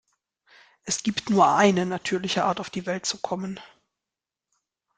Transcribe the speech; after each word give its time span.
Es 0.83 1.03
gibt 1.03 1.29
nur 1.29 1.47
eine 1.53 1.85
natürliche 1.85 2.43
Art, 2.43 2.59
auf 2.59 2.71
die 2.71 2.87
Welt 2.87 3.05
zu 3.05 3.19
kommen. 3.19 3.59